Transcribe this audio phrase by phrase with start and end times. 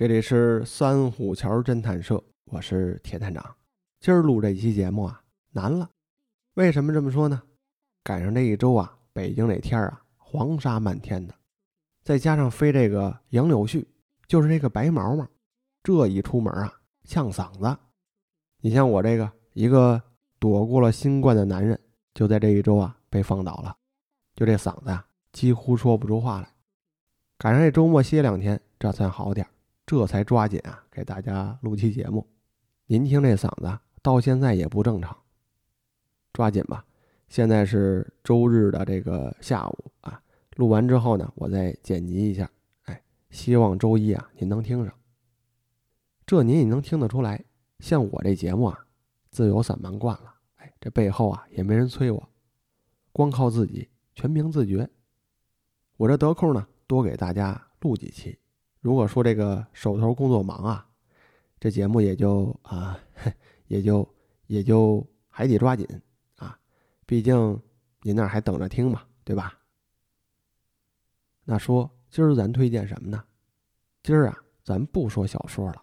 [0.00, 3.54] 这里是三虎桥侦探社，我是铁探长。
[4.00, 5.90] 今儿录这期节目啊，难了。
[6.54, 7.42] 为什么这么说呢？
[8.02, 11.34] 赶上这一周啊，北京这天啊，黄沙漫天的，
[12.02, 13.84] 再加上飞这个杨柳絮，
[14.26, 15.28] 就是这个白毛毛，
[15.82, 17.76] 这一出门啊，呛嗓子。
[18.62, 20.02] 你像我这个一个
[20.38, 21.78] 躲过了新冠的男人，
[22.14, 23.76] 就在这一周啊被放倒了，
[24.34, 26.48] 就这嗓子啊，几乎说不出话来。
[27.36, 29.50] 赶上这周末歇两天，这算好点儿
[29.90, 32.24] 这才抓紧啊给大家录期节目。
[32.86, 35.18] 您听这嗓子到现在也不正常，
[36.32, 36.86] 抓紧吧。
[37.26, 40.22] 现在是周日的这个下午啊，
[40.54, 42.48] 录完之后呢，我再剪辑一下，
[42.84, 44.94] 哎，希望周一啊您能听上。
[46.24, 47.44] 这您也能听得出来，
[47.80, 48.86] 像我这节目啊，
[49.32, 52.28] 自由散漫惯了，哎，这背后啊也没人催我，
[53.10, 54.88] 光靠自己，全凭自觉。
[55.96, 56.64] 我这得空呢。
[56.86, 58.38] 多给大家录几期，
[58.80, 60.88] 如果说这个手头工作忙啊，
[61.58, 62.98] 这节目也就啊，
[63.66, 64.08] 也就
[64.46, 65.86] 也就还得抓紧
[66.36, 66.58] 啊，
[67.06, 67.60] 毕竟
[68.02, 69.58] 您那还等着听嘛，对吧？
[71.44, 73.22] 那说今儿咱推荐什么呢？
[74.02, 75.82] 今儿啊，咱不说小说了，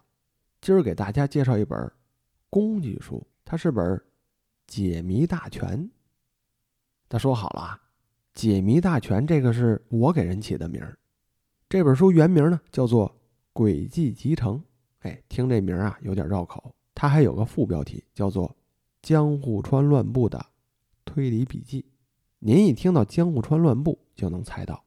[0.60, 1.90] 今儿给大家介绍一本
[2.50, 4.02] 工具书，它是本
[4.66, 5.88] 解谜大全。
[7.08, 7.80] 他说好了啊。
[8.34, 10.96] 解谜大全，这个是我给人起的名儿。
[11.68, 13.14] 这本书原名呢叫做
[13.60, 14.56] 《诡计集成》，
[15.00, 16.74] 哎，听这名啊有点绕口。
[16.94, 18.48] 它还有个副标题叫做
[19.02, 20.46] 《江户川乱步的
[21.04, 21.82] 推理笔记》。
[22.38, 24.82] 您一听到江户川乱步，就能猜到，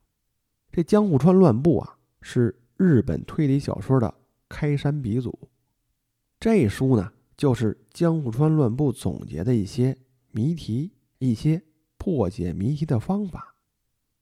[0.72, 4.12] 这江户川乱步啊是日本推理小说的
[4.50, 5.38] 开山鼻祖。
[6.40, 9.96] 这书呢就是江户川乱步总结的一些
[10.32, 11.62] 谜题，一些。
[12.04, 13.54] 破解谜题的方法，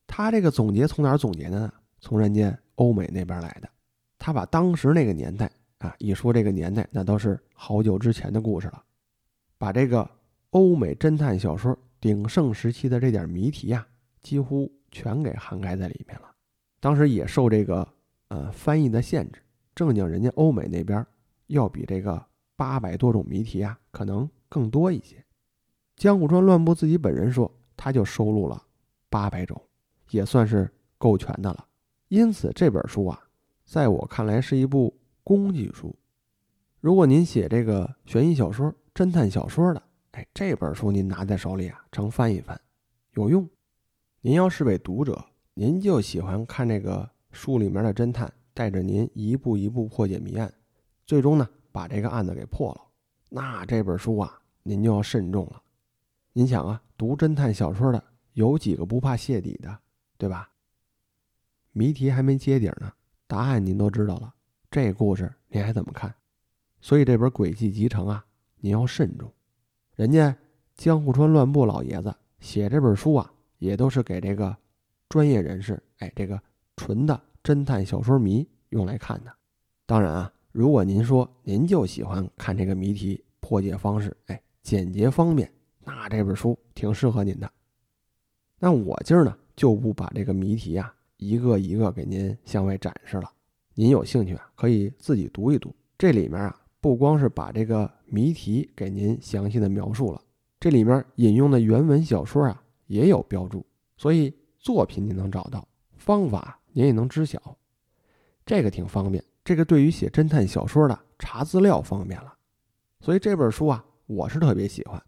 [0.05, 1.73] 他这个总结从哪儿总结的呢？
[1.99, 3.69] 从人家欧美那边来的。
[4.17, 8.83] 他把当时那个年代啊，一说这个年代，那都是好久之前的故事了。
[9.57, 10.09] 把这个
[10.51, 13.85] 欧美侦探小说鼎盛时期的这点谜题呀，
[14.21, 16.29] 几乎全给涵盖在里面了。
[16.79, 17.87] 当时也受这个
[18.27, 19.41] 呃翻译的限制，
[19.75, 21.05] 正经人家欧美那边
[21.47, 22.25] 要比这个
[22.55, 25.23] 八百多种谜题啊，可能更多一些。
[25.95, 27.51] 江户川乱步自己本人说。
[27.81, 28.61] 他就收录了
[29.09, 29.57] 八百种，
[30.09, 31.65] 也算是够全的了。
[32.09, 33.21] 因此这本书啊，
[33.65, 35.95] 在我看来是一部工具书。
[36.79, 39.83] 如果您写这个悬疑小说、侦探小说的，
[40.13, 42.59] 哎，这本书您拿在手里啊，常翻一翻，
[43.13, 43.47] 有用。
[44.21, 50.51] 您要是位读者，您就喜欢看这个书里面的侦探带着您一步一步破解谜案，
[51.05, 52.81] 最终呢把这个案子给破了，
[53.29, 55.61] 那这本书啊，您就要慎重了。
[56.33, 58.03] 您想啊，读侦探小说的
[58.33, 59.77] 有几个不怕泄底的，
[60.17, 60.49] 对吧？
[61.79, 62.91] 谜题还没揭底呢，
[63.25, 64.33] 答案您都知道了，
[64.69, 66.13] 这故事您还怎么看？
[66.81, 68.25] 所以这本《诡计集成》啊，
[68.57, 69.31] 您要慎重。
[69.95, 70.35] 人家
[70.75, 74.53] 江户川乱步老爷子写这本书啊，也都是给这个
[75.07, 76.37] 专业人士，哎，这个
[76.75, 79.33] 纯的侦探小说迷用来看的。
[79.85, 85.49] 当然啊，如果您说您就喜欢看这个谜题破解方式，哎，简洁方便。
[85.85, 87.49] 那这本书挺适合您的。
[88.59, 93.31] 那我今儿呢就不把这个谜题啊一个一个给您向外展示了。
[93.75, 95.73] 您有兴趣啊可以自己读一读。
[95.97, 100.21] 这里面啊不光是把这个谜题给您详细的描述了，
[100.59, 103.65] 这里面引用的原文小说啊也有标注，
[103.97, 107.57] 所以作品您能找到，方法您也能知晓，
[108.45, 109.23] 这个挺方便。
[109.43, 112.33] 这个对于写侦探小说的查资料方便了。
[113.01, 115.01] 所以这本书啊我是特别喜欢。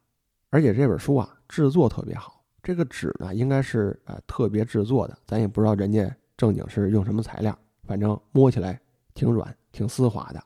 [0.49, 2.41] 而且这本书啊，制作特别好。
[2.63, 8.79] 这个纸呢，应该是呃特别制作的，咱也不知道人家正经是用什么材料，反正摸起来
[9.13, 10.44] 挺软、挺丝滑的。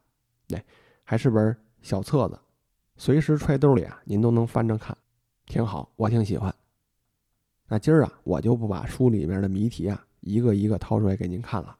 [0.55, 0.65] 哎，
[1.03, 2.39] 还是本小册子，
[2.95, 4.97] 随时揣兜里啊，您都能翻着看，
[5.45, 6.53] 挺好，我挺喜欢。
[7.67, 11.77] 那今儿啊，我就不把书里面的谜题啊一个一个掏出来给您看了。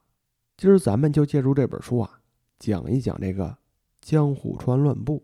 [0.57, 2.20] 今儿咱们就借助这本书啊，
[2.59, 3.58] 讲一讲这个
[4.02, 5.23] 江户川乱步。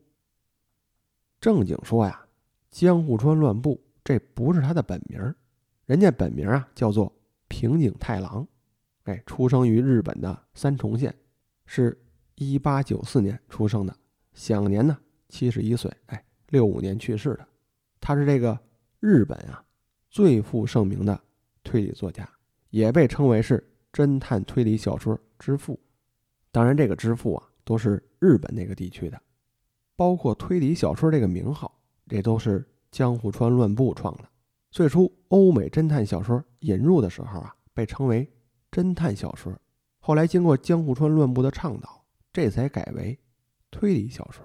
[1.40, 2.25] 正经说呀。
[2.69, 5.36] 江户川乱步，这不是他的本名
[5.86, 7.13] 人家本名啊叫做
[7.48, 8.48] 平井太郎，
[9.03, 11.13] 哎，出生于日本的三重县，
[11.65, 11.98] 是
[12.36, 13.95] 一八九四年出生的，
[14.33, 14.98] 享年呢
[15.30, 17.48] 七十一岁，哎，六五年去世的。
[18.00, 18.57] 他是这个
[19.00, 19.63] 日本啊
[20.09, 21.21] 最负盛名的
[21.63, 22.27] 推理作家，
[22.69, 25.80] 也被称为是侦探推理小说之父。
[26.51, 29.21] 当然，这个之父啊都是日本那个地区的，
[29.95, 31.77] 包括推理小说这个名号。
[32.07, 34.26] 这都是江户川乱步创的。
[34.70, 38.30] 最初，欧美侦探小说引入的时候啊，被称为
[38.70, 39.54] 侦探小说。
[40.00, 42.04] 后来，经过江户川乱步的倡导，
[42.34, 43.18] 这才改为
[43.70, 44.44] 推理小说。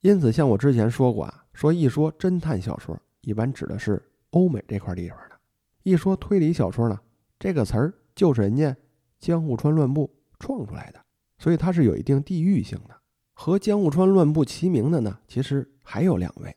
[0.00, 5.36] 因此，像我之前说过啊，说一说侦探小说，一般指的是欧美这块地方的；
[5.82, 7.00] 一说推理小说呢，
[7.38, 8.76] 这个词儿就是人家
[9.18, 11.00] 江户川乱步创出来的，
[11.38, 12.94] 所以它是有一定地域性的。
[13.32, 16.54] 和江户川乱步齐名的呢，其实还有两位，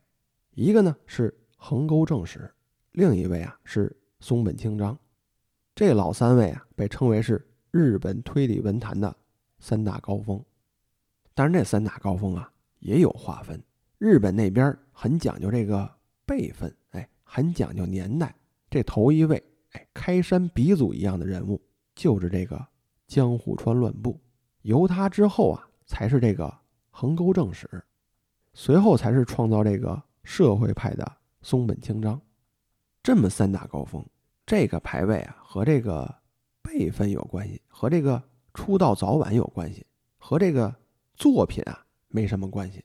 [0.57, 2.51] 一个呢是横沟正史，
[2.93, 4.97] 另一位啊是松本清张。
[5.75, 9.15] 这老三位啊，被称为是日本推理文坛的
[9.59, 10.43] 三大高峰。
[11.35, 12.51] 当然，这三大高峰啊。
[12.79, 13.61] 也有划分，
[13.99, 15.87] 日本那边很讲究这个
[16.25, 18.35] 辈分，哎，很讲究年代。
[18.67, 19.43] 这头一位，
[19.73, 21.61] 哎，开山鼻祖一样的人物，
[21.93, 22.67] 就是这个
[23.07, 24.19] 江户川乱步。
[24.63, 26.51] 由他之后啊，才是这个
[26.89, 27.69] 横沟正史，
[28.55, 31.09] 随后才是创造这个社会派的
[31.41, 32.21] 松本清张。
[33.01, 34.05] 这么三大高峰，
[34.45, 36.13] 这个排位啊，和这个
[36.61, 38.21] 辈分有关系，和这个
[38.53, 39.87] 出道早晚有关系，
[40.17, 40.75] 和这个
[41.15, 41.85] 作品啊。
[42.09, 42.83] 没什么关系，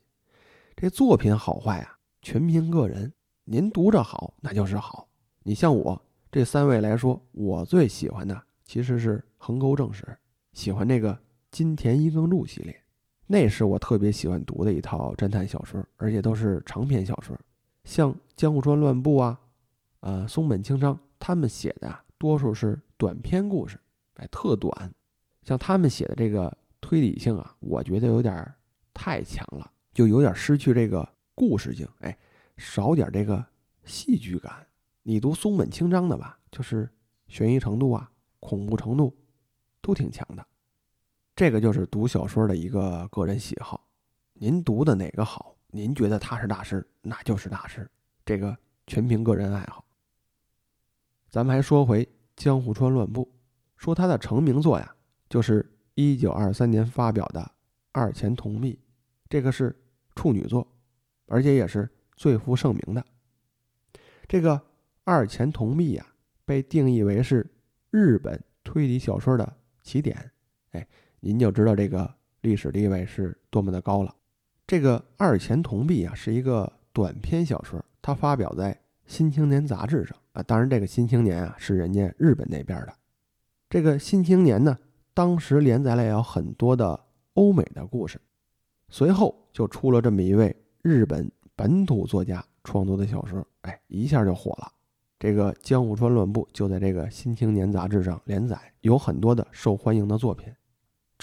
[0.75, 3.11] 这作品好坏啊，全凭个人。
[3.43, 5.09] 您读着好，那就是好。
[5.43, 6.01] 你像我
[6.31, 10.17] 这三位来说，我最喜欢的其实是横沟正史，
[10.53, 11.17] 喜欢这个
[11.51, 12.82] 金田一耕助系列，
[13.27, 17.37] 那是我特别喜欢读的一套侦探小说，而且都是长篇小说。
[17.83, 19.39] 像江户川乱步啊，
[20.01, 23.79] 呃，松本清张他们写的啊，多数是短篇故事，
[24.15, 24.93] 哎，特短。
[25.43, 28.53] 像他们写的这个推理性啊，我觉得有点。
[28.95, 32.15] 太强了，就有点失去这个故事性，哎，
[32.57, 33.43] 少点这个
[33.85, 34.67] 戏剧感。
[35.01, 36.87] 你读松本清张的吧，就是
[37.27, 39.11] 悬疑程度啊、恐怖程度
[39.81, 40.45] 都挺强的。
[41.35, 43.87] 这个就是读小说的一个个人喜好。
[44.33, 47.89] 您读的哪个好，您觉得他是大师，那就是大师。
[48.23, 49.83] 这个全凭个人爱好。
[51.29, 53.31] 咱们还说回江户川乱步，
[53.77, 54.95] 说他的成名作呀，
[55.27, 57.41] 就是一九二三年发表的
[57.91, 58.73] 《二钱同密》。
[59.27, 59.75] 这个是
[60.15, 60.67] 处女作，
[61.25, 63.03] 而且也是最负盛名的。
[64.27, 64.61] 这个
[65.03, 66.05] 二钱同密呀，
[66.45, 67.51] 被定义为是
[67.89, 70.31] 日本推理小说的起点。
[70.71, 70.87] 哎，
[71.25, 74.13] 您就知道这个历史地位是多么的高了。
[74.67, 78.73] 这个二钱铜币啊，是一个短篇小说，它发表在
[79.05, 80.43] 《新青年》杂志上啊。
[80.43, 82.93] 当然，这个《新青年》啊是人家日本那边的。
[83.69, 84.77] 这个《新青年》呢，
[85.13, 86.99] 当时连载了有很多的
[87.35, 88.19] 欧美的故事。
[88.89, 94.69] 随后就出了这么一位日本本土作家创作的小说，哎，一下就火了。
[95.17, 100.53] 这个江户川乱步就在这个《新青年》杂志上连载，有很多的受欢迎的作品，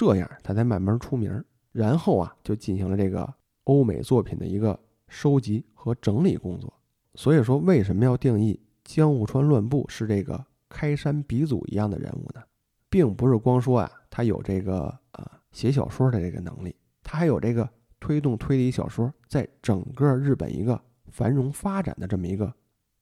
[0.00, 1.44] 这样他才慢慢出名。
[1.73, 6.73] 然后啊，就进行了这个欧美作品的一个收集和整理工作。
[7.17, 12.43] 所以说，为什么要定义江户川乱步是这个开山鼻祖一样的人物呢？
[12.88, 16.75] 并不是光说啊，他有这个啊写小说的这个能力。
[17.02, 17.69] 他还有这个
[18.00, 22.50] 推动推理小说在整个日本一个繁荣发展的这么一个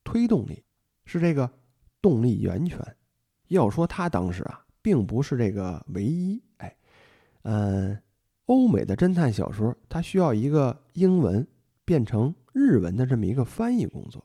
[0.02, 0.64] 推动力，
[1.04, 1.48] 是这个
[2.02, 2.78] 动力源泉。
[3.46, 6.42] 要说他当时啊，并不是这个唯一。
[7.42, 7.98] 嗯，
[8.46, 11.46] 欧美的侦探小说，它需要一个英文
[11.84, 14.24] 变成日文的这么一个翻译工作。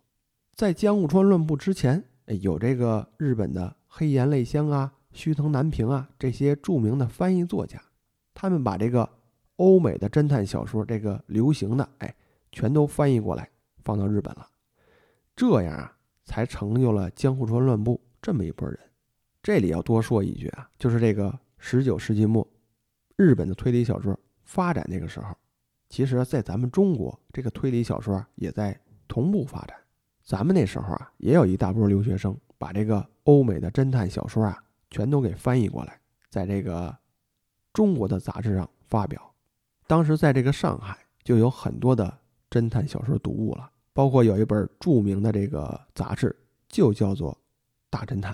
[0.53, 2.03] 在江户川乱步之前，
[2.41, 7.81] 有这个日本的黑岩泪香啊、须藤南平啊这些著名的翻译作家，
[8.33, 9.09] 他们把这个。
[9.57, 12.13] 欧美的侦探小说，这个流行的，哎，
[12.51, 13.47] 全都翻译过来
[13.83, 14.47] 放到日本了，
[15.35, 18.77] 这样啊，才成就了江户川乱步这么一波人。
[19.43, 22.45] 这里要多说一句啊，就是这个十九世纪末，
[23.23, 25.33] 日本的推理小说发展那个时候，
[25.87, 28.77] 其实，在咱们中国，这个推理小说也在
[29.07, 29.77] 同步发展。
[30.23, 35.99] 咱们那时候啊，也有一大波留学生把这个欧美的侦探小说啊，全都给翻译过来，
[36.29, 36.95] 在这个
[37.71, 39.33] 中国的杂志上发表。
[39.87, 46.35] 当时在这个上海就有很多的侦探小说读物了，包括有一本著名的这个杂志，
[46.67, 47.31] 就叫做
[47.89, 48.31] 《大侦探》。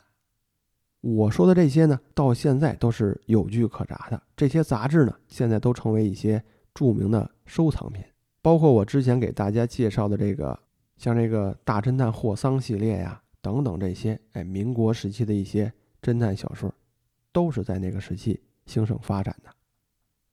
[1.01, 4.21] 我说的这些呢，到现在都是有据可查的。
[4.35, 8.03] 这些杂志呢，现在都成为一些著名的收藏品，
[8.41, 10.59] 包括我之前给大家介绍的这个，
[10.97, 16.73] 像这个《大侦探霍桑》系列呀，等等这些，哎，民国时期的一些侦探小说，
[17.31, 19.49] 都是在那个时期兴盛发展的。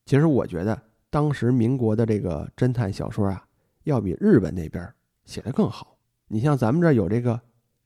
[0.05, 0.83] 其实我觉得。
[1.09, 3.43] 当时民国的这个侦探小说啊，
[3.85, 4.93] 要比日本那边
[5.25, 5.97] 写的更好。
[6.27, 7.41] 你像咱们这有这个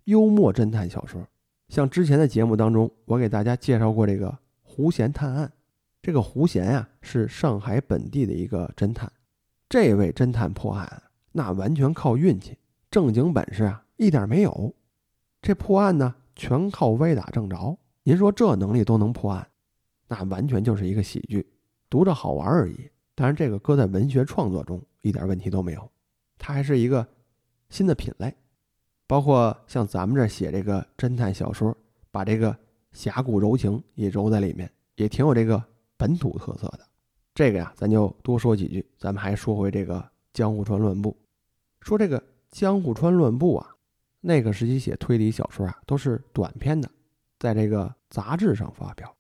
[0.05, 1.23] 幽默侦探小说，
[1.71, 5.51] 像之前的节目当中，我给大家介绍过这个胡贤探案。
[6.03, 9.11] 这个胡贤呀，是上海本地的一个侦探。
[9.69, 12.59] 这位侦探破案，那完全靠运气，
[12.91, 14.75] 正经本事啊一点没有。
[15.41, 17.79] 这破案呢，全靠歪打正着。
[18.03, 19.47] 您说这能力都能破案，
[20.09, 21.47] 那完全就是一个喜剧。
[21.89, 22.91] 读着好玩而已。
[23.15, 25.89] 当然，这个搁在文学创作中一点问题都没有，
[26.37, 27.07] 它还是一个
[27.69, 28.35] 新的品类。
[29.11, 31.77] 包括像咱们这写这个侦探小说，
[32.13, 32.57] 把这个
[32.93, 35.61] 侠骨柔情也揉在里面，也挺有这个
[35.97, 36.87] 本土特色的。
[37.35, 38.89] 这个呀，咱就多说几句。
[38.97, 39.97] 咱们还说回这个
[40.33, 41.11] 《江户川乱步》，
[41.85, 42.21] 说这个
[42.53, 43.75] 《江户川乱步》啊，
[44.21, 46.89] 那个时期写推理小说啊，都是短篇的，
[47.41, 49.13] 在这个杂志上发表。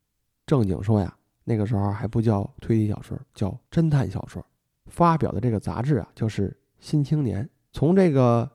[0.47, 4.41] 正经说呀，那个时候还不叫推理小说，叫侦探小说。
[4.87, 7.45] 发表的这个杂志啊，就是《新青年》。
[7.73, 8.49] 从这个。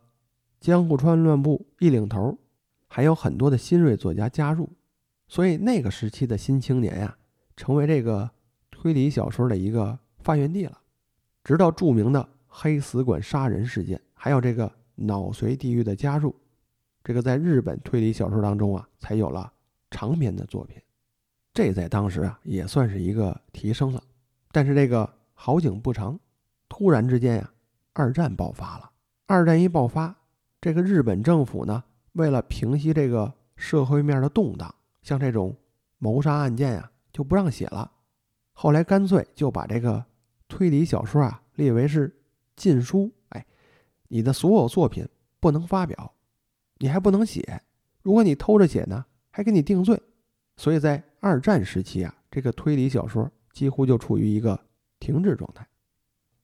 [0.66, 2.36] 江户川乱步一领头，
[2.88, 4.68] 还有很多的新锐作家加入，
[5.28, 7.16] 所以那个时期的新青年呀，
[7.56, 8.28] 成为这个
[8.72, 10.82] 推理小说的一个发源地了。
[11.44, 16.36] 直到著名的黑死馆杀人事件，还有这个脑髓地狱的加入，
[17.04, 19.54] 这个在日本推理小说当中啊，才有了
[19.92, 20.82] 长篇的作品。
[21.54, 24.02] 这在当时啊，也算是一个提升了。
[24.52, 26.20] 但是这个好景不长，
[26.68, 27.52] 突然之间呀，
[27.94, 28.90] 二战爆发了。
[29.28, 30.16] 二战一爆发。
[30.60, 31.84] 这个日本政府呢，
[32.14, 35.56] 为了平息这个社会面的动荡，像这种
[36.00, 37.92] 谋杀案件呀，就不让写了。
[38.52, 40.04] 后来干脆就把这个
[40.48, 42.16] 推理小说啊列为是
[42.56, 43.12] 禁书。
[43.30, 43.46] 哎，
[44.08, 45.08] 你的所有作品
[45.40, 46.14] 不能发表，
[46.78, 47.62] 你还不能写。
[48.02, 50.02] 如果你偷着写呢，还给你定罪。
[50.58, 54.60] 所以在二战时期啊，这个推理小说几乎就处于一个
[55.00, 55.68] 停滞状态。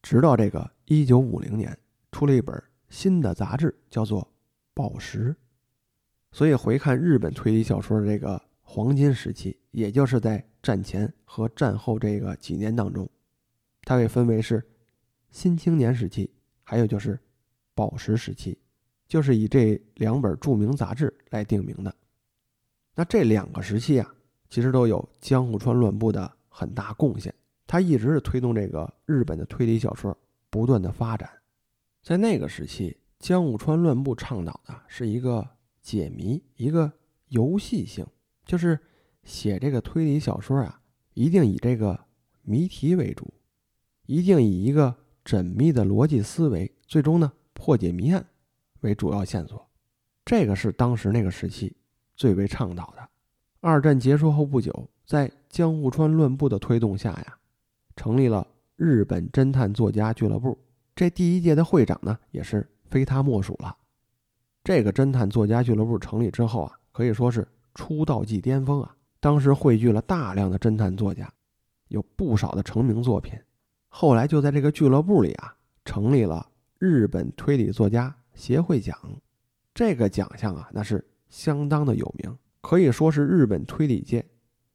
[0.01, 1.77] 直到这个一九五零年，
[2.11, 2.61] 出了一本。
[2.91, 4.21] 新的杂志叫做
[4.73, 5.29] 《宝石》，
[6.33, 13.09] 所以回看日本推理小说的这个黄金时期，也就是在战前和战后这个几年当中，
[13.83, 14.61] 它被分为是
[15.31, 16.29] 新青年时期，
[16.63, 17.17] 还有就是
[17.73, 18.57] 宝石时期，
[19.07, 21.95] 就是以这两本著名杂志来定名的。
[22.93, 24.13] 那这两个时期啊，
[24.49, 27.33] 其实都有江户川乱步的很大贡献，
[27.65, 30.15] 他一直是推动这个日本的推理小说
[30.49, 31.29] 不断的发展。
[32.01, 35.47] 在那个时期，江户川乱步倡导的是一个
[35.81, 36.91] 解谜，一个
[37.27, 38.05] 游戏性，
[38.43, 38.79] 就是
[39.23, 40.81] 写这个推理小说啊，
[41.13, 42.07] 一定以这个
[42.41, 43.31] 谜题为主，
[44.07, 48.25] 一定以一个缜密的逻辑思维，最终呢破解谜案
[48.79, 49.69] 为主要线索。
[50.25, 51.75] 这个是当时那个时期
[52.15, 53.09] 最为倡导的。
[53.59, 57.37] 二战结束后不久，在江户川乱步的推动下呀，
[57.95, 60.57] 成立了日本侦探作家俱乐部。
[60.95, 63.75] 这第一届的会长呢，也是非他莫属了。
[64.63, 68.95] 这个侦探作家俱乐部成立之后啊，可以说是出道即巅峰啊。
[69.19, 71.31] 当时汇聚了大量的侦探作家，
[71.87, 73.33] 有不少的成名作品。
[73.87, 75.55] 后来就在这个俱乐部里啊，
[75.85, 78.97] 成立了日本推理作家协会奖。
[79.73, 84.25] 这个奖项啊，那是相当的有名，可以说是日本推理界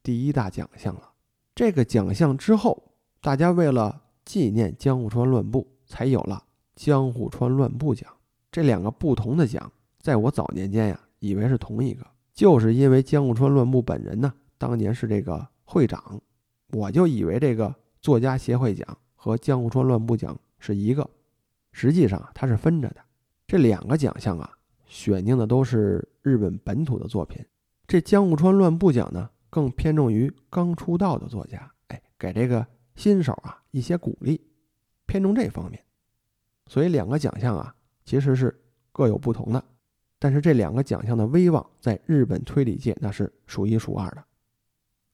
[0.03, 1.13] 第一大奖项了。
[1.55, 5.76] 这个奖项之后，大家为了纪念江户川乱步。
[5.87, 6.43] 才有了
[6.75, 8.13] 江户川乱步奖，
[8.51, 16.21] 这两个不同的奖，在我早年间呀，以为是同一个，就是因为江户川乱步本人呢，当年是这个会长，
[16.73, 21.09] 我就以为这个作家协会奖和江户川乱步奖是一个，
[21.73, 22.97] 实际上它是分着的。
[23.47, 24.51] 这两个奖项啊，
[24.87, 27.45] 选定的都是日本本土的作品，
[27.87, 32.67] 这江户川乱步奖呢，更偏重于刚出道的作家，哎，给这个
[32.97, 34.41] 新手啊一些鼓励。
[35.07, 35.83] 偏重这方面，
[36.67, 38.55] 所以两个奖项啊，其实是
[38.93, 39.65] 各有不同的。
[40.19, 44.25] 但是这两个奖项的威望在日本推理界那是数一数二的。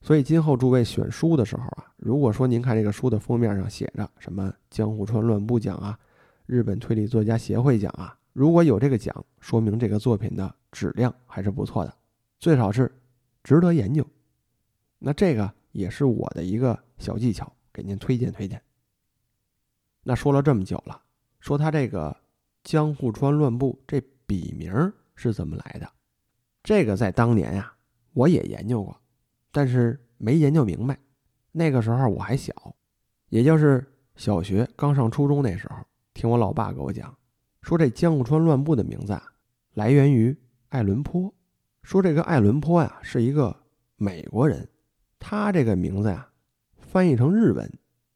[0.00, 5.98] 所以今后诸位选书的时候啊，如果说您看这个书的封面上写着什么江户川乱步奖啊、
[6.46, 11.94] 日本推理作家协会奖啊，如果有这个奖，说明这个作品的质量还是不错的，
[12.38, 12.90] 最少是
[13.44, 14.04] 值得研究。
[14.98, 18.60] 那这个也是我的一个小技巧，给您推荐推荐。
[20.04, 21.00] 那说了这么久了，
[21.38, 22.16] 说他这个
[22.64, 25.88] 江户川乱步这笔名是怎么来的？
[26.62, 27.72] 这个在当年呀，
[28.12, 29.00] 我也研究过，
[29.50, 30.98] 但是没研究明白。
[31.52, 32.52] 那个时候我还小，
[33.28, 33.84] 也就是
[34.16, 35.76] 小学刚上初中那时候，
[36.14, 37.16] 听我老爸给我讲，
[37.60, 39.22] 说这江户川乱步的名字啊，
[39.74, 40.36] 来源于
[40.70, 41.32] 爱伦坡。
[41.82, 43.64] 说这个爱伦坡呀是一个
[43.96, 44.68] 美国人，
[45.18, 46.28] 他这个名字呀，
[46.78, 47.70] 翻译成日文，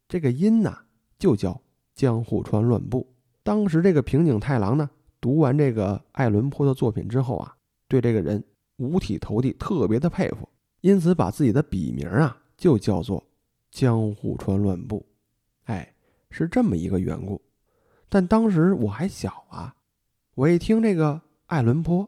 [0.08, 0.76] 这个音呢
[1.18, 1.60] 就叫。
[1.96, 3.04] 江户川乱步，
[3.42, 4.88] 当时这个平井太郎呢，
[5.18, 7.56] 读完这个爱伦坡的作品之后啊，
[7.88, 8.44] 对这个人
[8.76, 10.46] 五体投地，特别的佩服，
[10.82, 13.26] 因此把自己的笔名啊就叫做
[13.70, 15.04] 江户川乱步，
[15.64, 15.90] 哎，
[16.30, 17.40] 是这么一个缘故。
[18.10, 19.74] 但当时我还小啊，
[20.34, 22.06] 我一听这个爱伦坡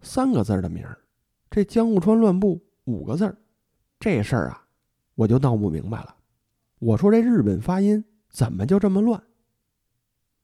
[0.00, 0.98] 三个字的名儿，
[1.50, 3.36] 这江户川乱步五个字儿，
[4.00, 4.66] 这事儿啊，
[5.14, 6.16] 我就闹不明白了。
[6.78, 8.02] 我说这日本发音
[8.36, 9.18] 怎么就这么乱？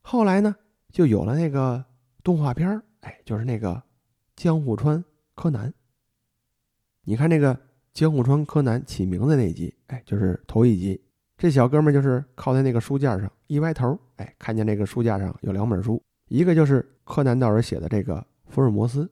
[0.01, 0.57] 后来呢，
[0.91, 1.85] 就有了那个
[2.25, 3.83] 动画片儿，哎，就是那个
[4.35, 5.71] 江户川柯南。
[7.03, 7.55] 你看那个
[7.93, 10.99] 江户川柯南起名字那集，哎，就是头一集，
[11.37, 19.07] 这小哥们就是靠在那个书架上一歪头，哎，看见那个书架上有两本书，一个就是柯南道尔写的这个福尔摩斯，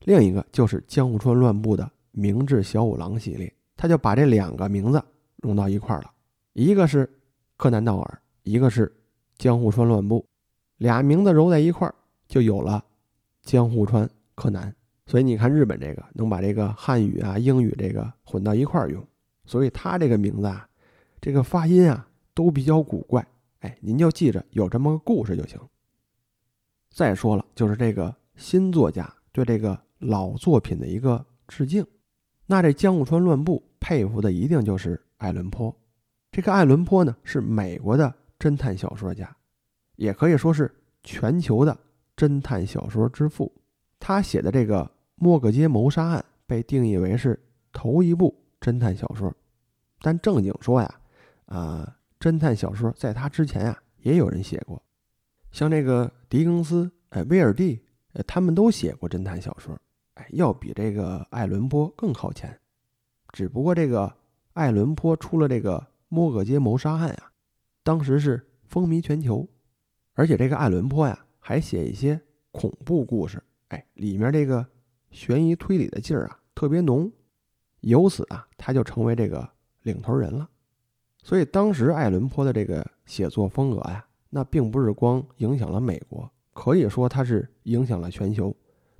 [0.00, 5.02] 另一个就是江户川乱步的明智小五郎系列，他就把这两个名字
[5.36, 6.12] 融到一块儿了。
[6.52, 7.08] 一个是
[7.60, 8.90] 柯南道尔，一个是
[9.36, 10.26] 江户川乱步，
[10.78, 11.94] 俩名字揉在一块儿，
[12.26, 12.82] 就有了
[13.42, 14.74] 江户川柯南。
[15.04, 19.06] 所以你看日本这个能把这个汉语啊、英语这个混到一块儿用，
[19.44, 20.66] 所以他这个名字啊，
[21.20, 23.22] 这个发音啊都比较古怪。
[23.58, 25.60] 哎，您就记着有这么个故事就行。
[26.88, 31.86] 再说了，就是这个新作家对这个老作品的一个致敬。
[32.46, 35.76] 那这江户川乱步佩服的一定就是爱伦坡。
[36.32, 39.36] 这个爱伦坡呢，是美国的侦探小说家，
[39.96, 40.72] 也可以说是
[41.02, 41.76] 全球的
[42.16, 43.52] 侦探小说之父。
[43.98, 44.84] 他写的这个
[45.16, 47.38] 《莫格街谋杀案》被定义为是
[47.72, 49.34] 头一部侦探小说。
[50.02, 51.00] 但正经说呀，
[51.46, 54.80] 啊，侦探小说在他之前呀，也有人写过，
[55.50, 57.82] 像这个狄更斯、哎，威尔第，
[58.12, 59.76] 呃，他们都写过侦探小说，
[60.14, 62.56] 哎，要比这个爱伦坡更靠前。
[63.32, 64.14] 只不过这个
[64.52, 65.89] 爱伦坡出了这个。
[66.10, 67.30] 摩格街谋杀案啊，
[67.84, 69.48] 当时是风靡全球，
[70.14, 74.66] 而且这个爱伦坡呀还写一些恐怖故事，哎，里面这个
[75.12, 77.10] 悬疑推理的劲儿啊特别浓，
[77.82, 79.48] 由此啊他就成为这个
[79.82, 80.50] 领头人了。
[81.22, 88.52] 所以当时爱伦坡的这个写作风格呀，那并不是光影响了美国，可以说他是影响了全球，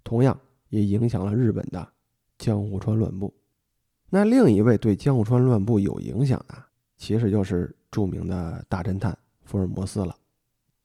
[0.05, 0.39] 同样
[0.69, 1.93] 也影响了日本的
[2.39, 3.35] 江户川乱步。
[4.11, 6.70] 那另一位对江户川乱步有影响的。
[7.01, 10.15] 其实就是著名的大侦探福尔摩斯了。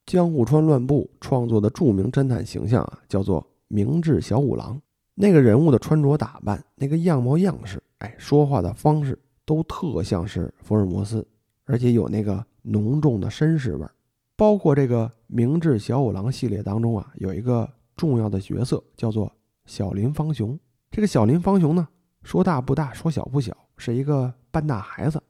[0.06, 4.80] 江户川乱步创作的著名侦探形象啊，叫做明智小五郎。
[5.14, 11.26] 那个人物的穿着打扮、那个样貌样式，哎，说话的方式，都特像是福尔摩斯，
[11.66, 13.90] 而且有那个浓重的绅士味儿。
[14.36, 19.30] 包括这个明智小五郎系列当中啊，有一个重要的角色叫做
[19.66, 20.58] 小林芳雄。
[20.90, 21.86] 这个小林芳雄呢，
[22.22, 25.22] 说大不大，说小不小，是一个半大孩子。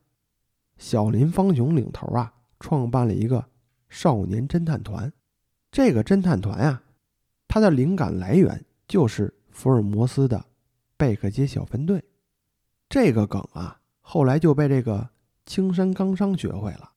[0.76, 3.44] 小林芳雄领头啊，创办了一个
[3.88, 5.12] 少年侦探团。
[5.70, 6.82] 这个侦探团啊，
[7.48, 10.44] 它的灵感来源就是福尔摩斯的
[10.96, 12.02] 贝克街小分队。
[12.88, 15.08] 这个梗啊，后来就被这个
[15.44, 16.92] 青山刚昌学会了。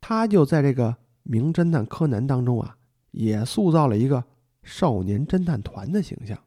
[0.00, 2.76] 他就在这个名侦探柯南当中啊，
[3.10, 4.22] 也塑造了一个
[4.62, 6.38] 少年侦探团的形象。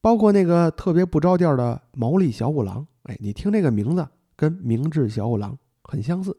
[0.00, 5.58] 包括那个特别不着调的毛利小五郎，哎，你听这个名字跟明智小五郎。
[5.84, 6.36] 很相似，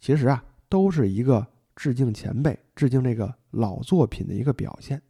[0.00, 5.00] 其实啊，都是一个致敬前辈、致敬这个老作品的一个表现。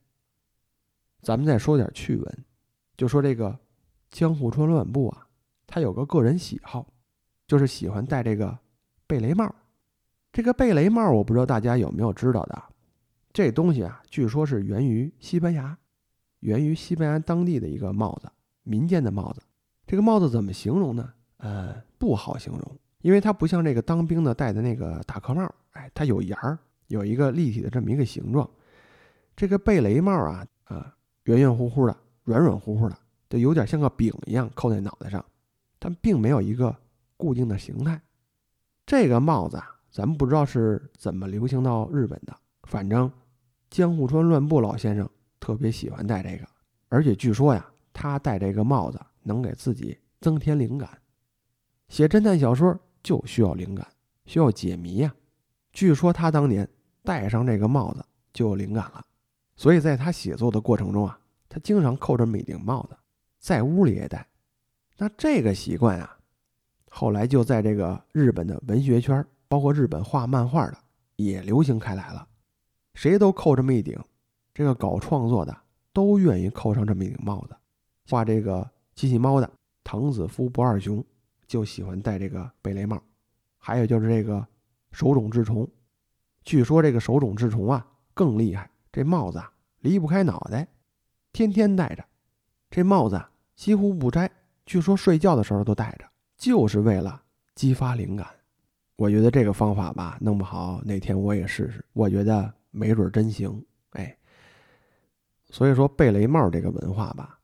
[1.22, 2.44] 咱们再说点趣闻，
[2.96, 3.58] 就说这个
[4.10, 5.26] 江户川乱步啊，
[5.66, 6.86] 他有个个人喜好，
[7.46, 8.58] 就是喜欢戴这个
[9.06, 9.54] 贝雷帽。
[10.32, 12.62] 这个贝雷帽，我不知道大家有没有知道的，
[13.32, 15.76] 这东西啊，据说是源于西班牙，
[16.40, 18.30] 源于西班牙当地的一个帽子，
[18.62, 19.42] 民间的帽子。
[19.86, 21.12] 这个帽子怎么形容呢？
[21.38, 22.78] 呃，不好形容。
[23.02, 26.58] 因为它不像这个当兵的戴的那个大壳帽，哎，它有檐儿，
[26.88, 28.48] 有一个立体的这么一个形状。
[29.34, 35.24] 这个贝雷帽啊，啊，圆圆乎乎的，软软乎乎的，就有点像个饼一样扣在脑袋上，
[35.78, 36.76] 但并没有一个
[37.16, 37.98] 固定的形态。
[38.84, 43.10] 这个帽子啊，咱们不知道是怎么流行到日本的，反正
[43.70, 45.08] 江户川乱步老先生
[45.38, 46.46] 特别喜欢戴这个，
[46.90, 50.90] 而且据说呀，他戴这个帽子能给自己增添灵感，
[51.88, 52.78] 写侦探小说。
[53.02, 53.86] 就需要灵感，
[54.24, 55.14] 需要解谜呀。
[55.72, 56.68] 据说他当年
[57.02, 59.04] 戴上这个帽子就有灵感了，
[59.56, 62.96] 所以在他写作的过程中啊，他经常扣这么一顶帽子，
[63.38, 64.26] 在屋里也戴。
[64.96, 66.18] 那这个习惯啊，
[66.90, 70.78] 后来就在这个日本的文学圈，包括日本画漫画的
[71.16, 72.26] 也流行开来了，
[72.94, 73.98] 谁都扣这么一顶。
[74.52, 75.56] 这个搞创作的
[75.92, 77.56] 都愿意扣上这么一顶帽子。
[78.08, 79.50] 画这个机器猫的
[79.84, 81.02] 藤子夫不二雄。
[81.50, 83.02] 就喜欢戴这个贝雷帽，
[83.58, 84.46] 还有就是这个
[84.92, 85.68] 手冢治虫，
[86.44, 87.84] 据说这个手冢治虫啊
[88.14, 90.68] 更厉害，这帽子啊离不开脑袋，
[91.32, 92.04] 天天戴着，
[92.70, 94.30] 这帽子啊几乎不摘，
[94.64, 97.20] 据说睡觉的时候都戴着，就是为了
[97.56, 98.28] 激发灵感。
[98.94, 103.60] 我觉得这个方法吧，弄不好哪天我也试试，我觉得没准真行。
[103.94, 104.16] 哎，
[105.48, 107.40] 所以说贝雷帽这个文化吧，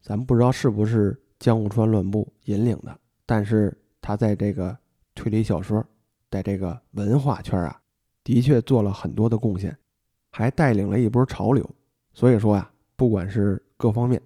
[0.00, 2.96] 咱不知道是不是江户川乱步引领的。
[3.30, 4.76] 但是他在这个
[5.14, 5.86] 推理小说
[6.32, 7.80] 在这个文化圈啊，
[8.24, 9.78] 的确做了很多的贡献，
[10.32, 11.64] 还带领了一波潮流。
[12.12, 14.20] 所以说呀，不管是各方面，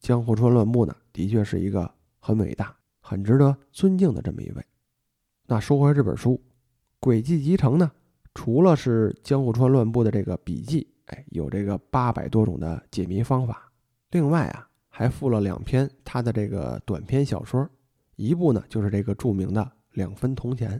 [0.00, 4.64] 江户川乱步呢，的确是一个很伟大、很值得尊敬的这么一位。
[5.44, 6.40] 那说回这本书，
[7.06, 7.92] 《诡计集成》呢，
[8.32, 13.70] 除了是江户川乱步的这个笔记，哎，有这个八百多种的解谜方法，
[14.12, 17.68] 另外啊，还附了两篇他的这个短篇小说，
[18.16, 20.78] 一部呢就是这个著名的《两分铜钱》，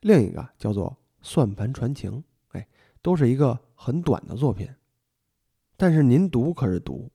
[0.00, 2.12] 另一个叫做《算盘传情》，
[2.52, 2.68] 哎，
[3.02, 4.68] 都是一个很短的作品。
[5.76, 7.10] 但是您读可是读，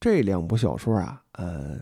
[0.00, 1.80] 这两部小说啊，呃，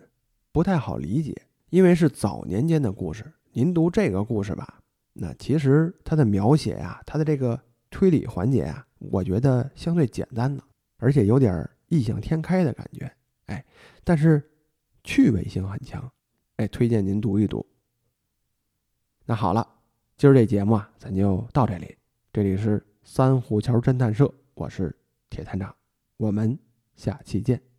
[0.51, 1.35] 不太好理解，
[1.71, 3.33] 因为是早年间的故事。
[3.53, 4.81] 您读这个故事吧，
[5.13, 10.65] 那其实它的描写呀，它的这个推理环节啊，我觉得相对简单的，
[10.97, 13.13] 而且有点异想天开的感觉，
[13.47, 13.63] 哎，
[14.03, 14.51] 但是
[15.05, 16.11] 趣味性很强，
[16.63, 17.67] 再，推荐您读一读。
[19.25, 19.67] 那好了，
[20.17, 21.97] 今儿这节目啊，咱就到这里。
[22.33, 24.97] 这里是三虎桥侦探社，我是
[25.29, 25.75] 铁探长。
[26.19, 26.57] 我们
[26.95, 27.72] 下期见。